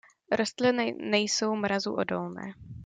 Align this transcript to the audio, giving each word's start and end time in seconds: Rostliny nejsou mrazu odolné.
Rostliny 0.31 0.95
nejsou 0.99 1.55
mrazu 1.55 1.93
odolné. 1.93 2.53